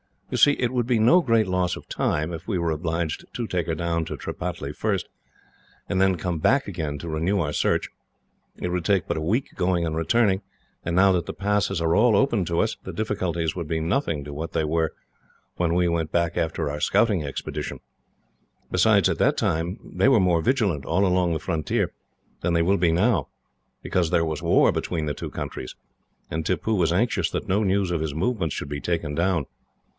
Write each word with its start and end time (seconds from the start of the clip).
You 0.31 0.37
see, 0.37 0.53
it 0.53 0.71
would 0.71 0.87
be 0.87 0.97
no 0.97 1.19
great 1.21 1.45
loss 1.45 1.75
of 1.75 1.87
time, 1.89 2.33
if 2.33 2.47
we 2.47 2.57
were 2.57 2.71
obliged 2.71 3.25
to 3.33 3.45
take 3.45 3.67
her 3.67 3.75
down 3.75 4.05
to 4.05 4.15
Tripataly 4.15 4.73
first, 4.73 5.07
and 5.89 6.01
then 6.01 6.15
come 6.17 6.39
back 6.39 6.67
again 6.67 6.97
to 6.99 7.09
renew 7.09 7.39
our 7.41 7.51
search. 7.53 7.89
It 8.55 8.69
would 8.69 8.85
take 8.85 9.07
but 9.07 9.17
a 9.17 9.21
week, 9.21 9.53
going 9.55 9.85
and 9.85 9.95
returning, 9.95 10.41
and 10.85 10.95
now 10.95 11.11
that 11.11 11.25
the 11.25 11.33
passes 11.33 11.81
are 11.81 11.95
all 11.95 12.15
open 12.15 12.45
to 12.45 12.61
us, 12.61 12.77
the 12.81 12.93
difficulties 12.93 13.55
would 13.55 13.67
be 13.67 13.81
nothing 13.81 14.23
to 14.23 14.33
what 14.33 14.53
they 14.53 14.63
were 14.63 14.93
when 15.57 15.75
we 15.75 15.89
went 15.89 16.13
back 16.13 16.37
after 16.37 16.69
our 16.71 16.79
scouting 16.79 17.23
expedition. 17.25 17.79
Besides, 18.71 19.09
at 19.09 19.19
that 19.19 19.37
time 19.37 19.77
they 19.83 20.07
were 20.07 20.21
more 20.21 20.41
vigilant, 20.41 20.85
all 20.85 21.05
along 21.05 21.33
the 21.33 21.39
frontier, 21.39 21.91
than 22.39 22.53
they 22.53 22.63
will 22.63 22.77
be 22.77 22.93
now, 22.93 23.27
because 23.83 24.09
there 24.09 24.25
was 24.25 24.41
war 24.41 24.71
between 24.71 25.05
the 25.07 25.13
two 25.13 25.29
countries, 25.29 25.75
and 26.31 26.43
Tippoo 26.45 26.73
was 26.75 26.93
anxious 26.93 27.29
that 27.31 27.49
no 27.49 27.63
news 27.63 27.91
of 27.91 28.01
his 28.01 28.15
movements 28.15 28.55
should 28.55 28.69
be 28.69 28.81
taken 28.81 29.13
down. 29.13 29.45